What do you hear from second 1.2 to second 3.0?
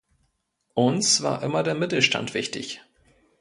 war immer der Mittelstand wichtig.